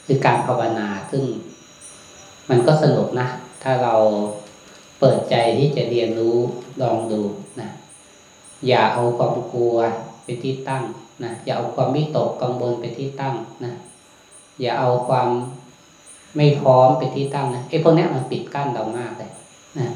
[0.05, 1.23] คือการภาวนาซึ่ง
[2.49, 3.27] มันก็สนุกนะ
[3.63, 3.95] ถ้าเรา
[4.99, 6.37] เปิดใจที่จะเรียนรู้
[6.81, 7.21] ลองดู
[7.61, 7.69] นะ
[8.67, 9.77] อย่าเอาความกลัว
[10.23, 10.83] ไปที่ตั้ง
[11.23, 13.73] นะอย่าเอาความมิตกกังวลไปที่ตั้งนะ
[14.61, 15.29] อย่าเอาความ
[16.35, 19.31] ไม่พร้อมไปที่ตั้งนะไอ้พวกนี้มันปิดกั้นเรามากเลย
[19.79, 19.87] นะ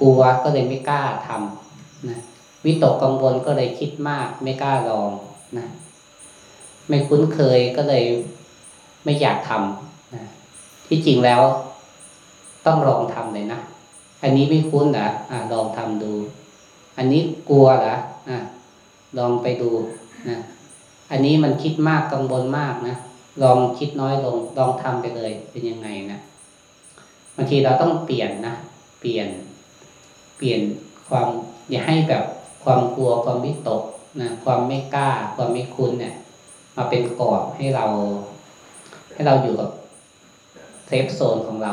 [0.00, 2.18] กลัวก็เลยไม่กล้าทำนะ
[2.64, 5.10] วิตกกังวลก็เลยคิดมาก ไม่กล้าลอง
[5.58, 5.66] นะ
[6.88, 8.04] ไม่คุ้นเคยก็เลย
[9.04, 10.24] ไม่อยากทำนะ
[10.88, 11.42] ที่จริงแล้ว
[12.66, 13.60] ต้องลองทำเลยนะ
[14.22, 16.12] อันนี้ไม่คุ้นเหรออะลองทำดู
[16.98, 17.96] อันนี้กลัวเหรอ
[18.28, 18.38] อะ
[19.18, 19.70] ลองไปดู
[20.28, 20.38] นะ
[21.10, 22.96] อันนี้มันคิดมากกังวลมากนะ
[23.42, 26.18] ลองคิดน้อยลง ลองทำไปเลย เป็นยังไงนะ
[27.36, 28.54] บางทีเราต้องเปลี่ยนนะ
[29.00, 29.28] เปลี่ยน
[30.36, 30.60] เปลี่ยน
[31.08, 31.28] ความ
[31.70, 32.24] อย่าให้แบบ
[32.64, 33.82] ความกลัวความวิตก
[34.20, 36.14] นะความไม่กล้า ความไม่คุ้นเนี่ย
[36.76, 37.86] มาเป็นกรอบให้เรา
[39.12, 39.70] ให้เราอยู่กับ
[40.86, 41.72] เซฟโซนของเรา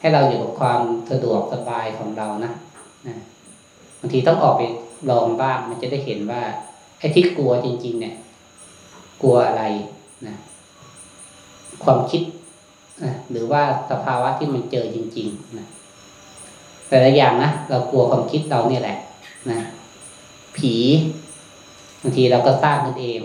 [0.00, 0.80] ให้เราอยู่กับความ
[1.10, 2.52] สะดวกสบายของเรานะ
[3.06, 3.16] นะ
[4.00, 4.62] บางทีต้องออกไป
[5.10, 6.42] ลองบ้างมันจะได้เห็นว่า
[6.98, 8.14] ไอ้ที่กลัวจริง ๆ เนี่ย
[9.22, 9.62] กลัวอะไร
[10.26, 10.34] นะ
[11.84, 12.22] ความคิด
[13.30, 15.66] หรือว่าสภาวะที่มันเจอจริง ๆ นะ
[16.88, 18.98] แต่ละอย่างนะเรากลัวความคิดเราเนี่ยแหละ
[19.50, 19.60] นะ
[20.56, 20.74] ผี
[22.02, 23.20] บางทีเราก็สร้างขึ้นเอง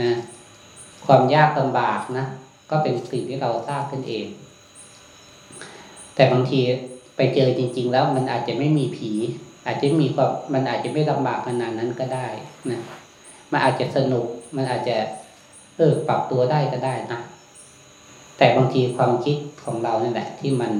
[0.00, 0.10] นะ
[1.06, 2.26] ความยากลำบากนะ
[2.70, 4.26] ก็เป็นสิ่งที่เราสร้างขึ้นเอง
[6.14, 6.60] แต่บางที
[7.16, 9.10] ไปเจอจริง ๆ แล้วมันอาจจะไม่มีผี
[9.66, 12.26] อาจจะมีความมันอาจจะไม่ลำบากขนาดนั้นก็ได้
[12.70, 12.80] นะ
[13.52, 14.26] มันอาจจะสนุก
[14.56, 14.96] มันอาจจะ
[15.76, 17.20] เออปรับตัวได้ก็ได้นะ
[18.38, 20.72] แต่บางทีความคิดของเราเนี่ยแหละ ที่มัน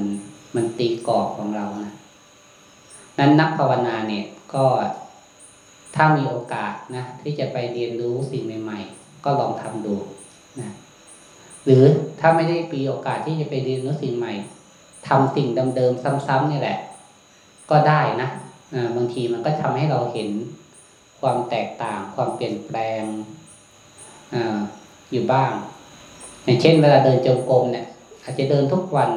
[0.55, 1.93] มันตีกรอบของเรานะ
[3.19, 4.65] นั้นนักภาวนาเนี่ยก็
[5.95, 9.95] ถ้ามีโอกาสนะที่จะไปเรียนรู้สิ่งใหม่ ๆ ก็ลองทำดู
[10.61, 10.71] นะ
[11.65, 11.83] หรือ
[12.19, 14.33] ถ้าไม่ได้ปีโอกาสที่จะไปเรียนรู้สิ่งใหม่
[15.07, 16.79] ทำสิ่งเดิมๆซ้ำๆนี่แหละ
[17.69, 18.29] ก็ได้นะ
[18.95, 20.29] บางทีมันก็ทำให้เราเห็น
[21.19, 23.03] ความแตกต่าง ความเปลี่ยนแปลง
[24.33, 24.35] อ
[25.11, 25.51] อยู่บ้าง
[26.43, 27.85] อย่างเช่น เวลาเดินจงกรมเนี่ย
[28.23, 29.09] อาจจะเดินทุกวัน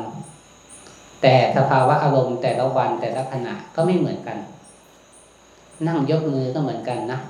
[1.23, 4.39] แต่สภาวะอารมณ์แต่ละวันแต่ละขณะก็ไม่เหมือนกัน
[5.87, 7.21] นั่งยกมือก็เหมือนกันนะ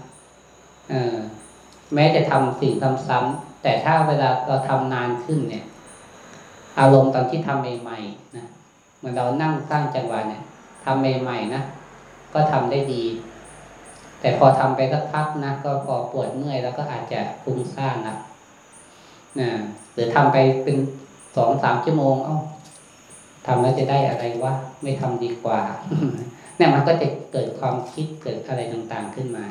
[0.90, 1.16] เออ
[1.94, 2.72] แม้จะทำสิ่ง
[3.08, 5.64] ซ้ำๆแต่ถ้าเวลาเราทำนานขึ้นเนี่ย
[6.78, 8.46] อารมณ์ตอนที่ทำใหม่ๆนะ
[8.98, 10.42] เหมื่อเรานั่งสร้างจังหวะเนี่ย
[10.84, 11.62] ทำใหม่ๆนะ
[12.34, 13.04] ก็ทำได้ดี
[14.20, 18.16] แต่พอทำไปสักพักนะก็พอปวดเมื่อยแล้วก็อาจจะฟุ้งซ่านนะ
[19.40, 19.48] นะ
[19.94, 20.76] หรือทำไปเป็น
[21.36, 22.36] สองสามชั่วโมง เอ้า
[23.48, 25.60] ทำแล้วจะได้อะไรวะไม่ทำดีกว่า
[26.56, 29.44] เนี่ยมันก็จะเกิดความคิดเกิดอะไรต่างๆขึ้นมา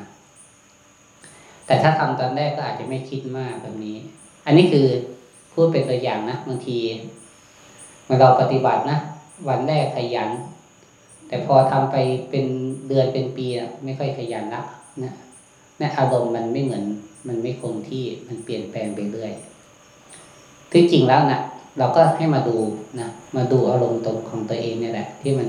[1.66, 3.98] แต่ถ้าทำตอนแรกก็อาจจะไม่คิดมากแบบนี้
[4.46, 4.88] อันนี้คือ
[5.54, 6.78] พูดเป็นตัวอย่างนะบางที
[8.06, 9.00] เมื่อเราปฏิบัตินะ
[9.48, 10.30] วันแรกขยัน
[11.28, 11.96] แต่พอทำไป
[12.30, 12.46] เป็น
[12.88, 13.48] เดือนเป็นปี
[13.84, 14.62] ไม่ค่อยขยันละ
[15.04, 15.14] นะ
[15.82, 16.84] นะอารมณ์มันไม่เหมือน
[17.28, 19.32] มันไม่คงที่มันเปลี่ยนแปลงไปเรื่อย
[20.72, 21.42] ที่จริงแล้วนะ
[21.78, 22.58] เราก็ให้มาดู
[23.00, 25.48] นะมาดูอารมณ์ตรงของตัวเองเนี่ยแหละ ที่มัน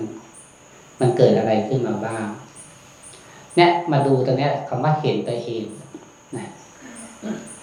[1.00, 2.26] มันเกิดอะไรขึ้นมาบ้าง
[3.56, 5.64] เนี่ยมาดูตรงนี้คำว่าเห็นตัวเอง
[6.36, 6.46] นะ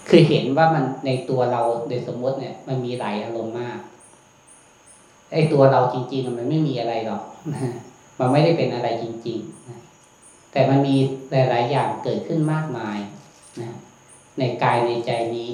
[0.08, 3.78] คือเห็นว่ามันในตัวเราโดยสมมติเนี่ย มันมีหลายอารมณ์มาก
[5.32, 7.22] ไอ้ตัวเราจริง ๆ มันไม่มีอะไรหรอก
[8.18, 9.80] มันไม่ได้เป็นอะไรจริงๆนะ
[10.52, 10.96] แต่มันมี
[11.30, 12.98] หลายๆอย่างเกิดขึ้นมากมาย
[13.60, 13.70] นะ
[14.38, 15.50] ในกายในใจนี้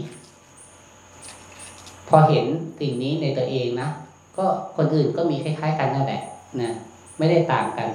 [2.17, 2.47] อเห็น
[2.81, 3.89] สิ่งนี้ในตัวเองนะ
[4.37, 4.45] ก็
[4.77, 6.23] คนอื่นก็มีคล้ายๆ กันนั่นแหละ
[6.61, 6.73] นะ
[7.19, 7.89] ไม่ได้ต่างกัน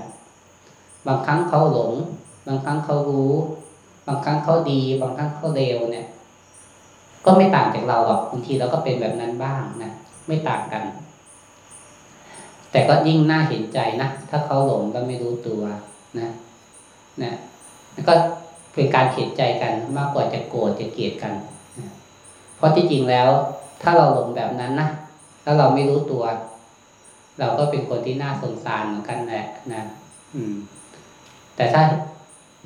[1.08, 1.94] บางครั้งเขาหลง
[2.48, 3.34] บางครั้งเขารู้
[4.08, 6.08] บางครั้งเขาดี บางครั้งเขาเลวเนี่ย
[7.26, 9.92] ก็ไม่ต่างจากเราหรอกบางทีเราก็เป็นแบบนั้นบ้างนะ
[10.28, 10.84] ไม่ต่างกัน
[12.72, 15.62] แต่ก็ยิ่งน่าเห็นใจนะถ้าเขาหลงก็ไม่รู้ตัว
[16.20, 16.30] นะ
[17.24, 17.34] นะ
[17.94, 18.14] แล้วก็
[18.74, 21.34] เป็นการเห็นใจกันมากกว่าจะโกรธจะเกลียดกัน
[21.80, 21.92] นะ
[22.56, 23.30] เพราะที่จริงแล้ว
[23.82, 24.90] ถ้าเราหลงแบบนั้นนะ
[25.44, 26.24] ถ้าเราไม่รู้ตัว
[27.40, 29.84] เราก็เป็นคนที่น่าสงสารเหมือนกันแหละนะ
[30.36, 30.56] อืม
[31.56, 31.82] แต่ถ้า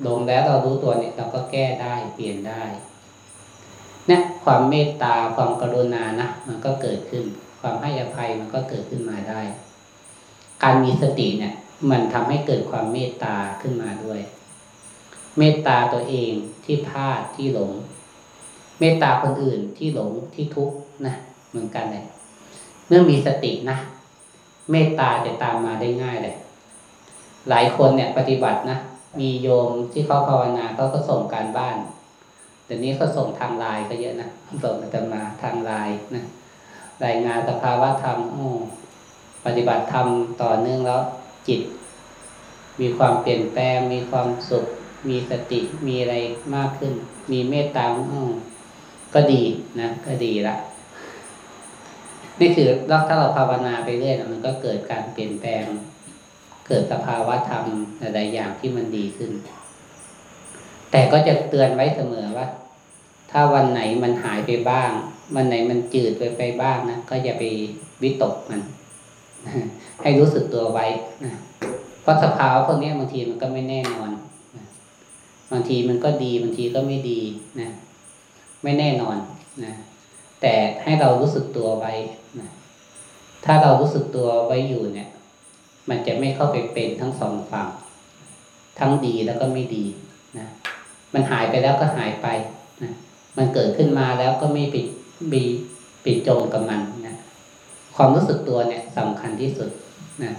[0.02, 2.62] หลงแล้วเรารู้ตัวเนี่ยเราก็แก้ได้เปลี่ยนได้
[4.06, 7.24] เนี่ยความเมตตาความกรุณานะมันก็เกิดขึ้น
[7.60, 9.40] ความให้อภัยมันก็เกิดขึ้นมาได้
[10.62, 11.54] การมีสติเนี่ย
[11.90, 14.20] มันทำให้เกิดความเมตตาขึ้นมาด้วย
[15.38, 16.32] เมตตาตัวเอง
[16.64, 17.72] ที่พลาดที่หลง
[18.80, 21.14] เมตตาคนอื่นที่หลงที่ทุกข์ นะ
[21.50, 22.04] เหมือนกันเลย
[22.86, 23.76] เมื่อมีสตินะ
[24.70, 26.34] เมตตาจะตามมาได้ง่ายเลย
[27.48, 28.78] หลายคนเนี่ยปฏิบัตินะ
[29.20, 31.76] มีโยมที่เขาภาวนาเขาก็ส่งการบ้าน
[32.66, 34.28] เดี๋ยวนี้เขาส่งทางไลน์ก็เยอะนะ
[34.64, 36.22] ส่งมาจะมาทางไลน์นะ
[37.04, 38.46] รายงานสภาวะธรรมโอ้
[39.44, 40.06] ปฏิบัติธรรม
[40.42, 41.00] ต่อเนื่องแล้ว
[41.48, 41.60] จิต
[42.80, 44.64] มีความเปลี่ยนแปลง มีความสุข
[45.08, 46.16] มีสติมีอะไร
[46.54, 46.92] มากขึ้น
[47.32, 48.30] มีเมตตาอ๋อ
[49.14, 49.42] ก็ดี
[49.80, 50.54] นะก็ดีละ
[52.40, 52.68] นี่คือ
[53.08, 55.64] ถ้าเราภาวนาไปเรื่อยมันก็เกิดการเปลี่ยนแปลง
[56.66, 57.64] เกิดสภาวะธรรม
[57.98, 59.30] หลายๆอย่างที่มันดีขึ้น
[60.90, 62.46] แต่ก็จะเตือนไว้เสมอว่า
[63.30, 64.90] ถ้าวันไหนมันหายไปบ้าง
[65.34, 67.44] วันไหนมันจืดไปไปบ้างนะก็อย่าไป
[68.02, 68.60] วิตกมัน
[70.02, 70.86] ให้รู้สึกตัวไว้
[72.02, 74.10] เพราะสภาวะพวกนี้บางทีมันก็ไม่แน่นอน
[75.52, 77.20] บางทีมันก็ดีบางทีก็ไม่ดี
[77.60, 77.70] นะ
[78.62, 79.16] ไม่แน่นอน
[79.64, 79.72] นะ
[80.42, 81.92] แต่ให้เรารู้สึกตัวไว้
[82.38, 82.48] นะ
[83.44, 85.08] ถ้าเรารู้สึกตัวไว้อยู่เนี่ย
[85.88, 87.68] มันจะไม่เข้าไปเป็นทั้งสองฝั่ง
[88.78, 89.84] ทั้งดีแล้วก็ไม่ดี
[90.38, 90.48] นะ
[91.14, 92.26] มันหายไปแล้วก็หายไป
[92.82, 92.92] นะ
[93.36, 94.86] มันเกิดขึ้นมาแล้วก็ไม่ปิด
[95.32, 95.42] บี
[96.04, 97.16] ปิดจมกับมันนะ
[97.96, 99.70] ความรู้สึกตัวเนี่ยสำคัญที่สุด
[100.22, 100.32] นะ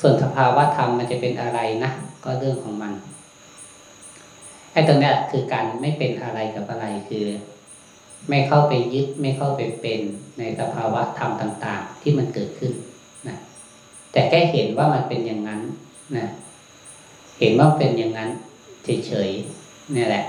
[0.00, 1.90] ส่วนสภาวะธรรมมันจะเป็นอะไรนะ
[2.24, 2.92] ก็เรื่องของมัน
[4.72, 7.26] ไอ้ตรงเนี้ยคือการไม่เป็นอะไรกับอะไรคือ
[8.28, 10.00] ไม่เข้าไปยึดไม่เข้าไปเป็น
[10.38, 12.72] ในสภาวะธรรมต่าง ๆ ที่มันเกิดขึ้น
[13.28, 13.36] นะ
[14.12, 15.60] แต่แค่เห็นว่ามันเป็นอย่างนั้น
[16.16, 16.26] นะ
[17.40, 18.30] เห็นว่าเป็นอย่างนั้น
[18.84, 20.24] เฉยๆนี่แหละ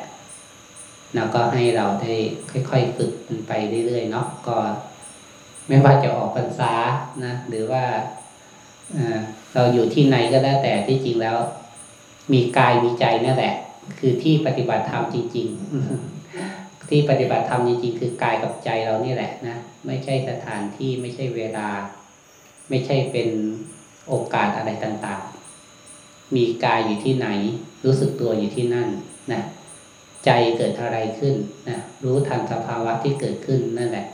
[1.15, 2.13] แล้วก็ให้เราได้
[2.69, 3.51] ค่อย ๆ ฝึกมันไป
[3.87, 4.57] เรื่อยๆเนาะก็
[5.67, 6.73] ไม่ว่าจะออกพรรษา
[7.23, 7.83] นะหรือว่า
[8.93, 9.19] เอ่อ
[9.53, 11.37] เราอยู่ที่ไหนก็แล้แต่ที่จริงแล้ว
[12.33, 13.53] มีกายมีใจนั่นแหละ
[13.99, 16.18] คือที่ปฏิบัติธรรมจริง ๆ
[16.89, 21.67] ที่ปฏิบัติธรรมจริงๆคือกายกับใจเรานี่แหละนะ ไม่ใช่สถานที่ไม่ใช่เวลา
[22.69, 23.29] ไม่ใช่เป็น
[24.07, 27.27] โอกาสอะไรต่างๆ มีกายอยู่ที่ไหน
[27.85, 28.87] รู้สึกตัวอยู่ที่นั่น
[29.31, 29.41] นะ
[30.25, 31.35] ใจเกิดอะไรขึ้น
[31.69, 34.07] นะรู้ทันสภาวะที่เกิดขึ้นนั่นแหละ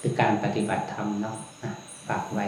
[0.00, 1.70] คือการปฏิบัติธรรมเนาะอะ
[2.08, 2.46] ฝากไว้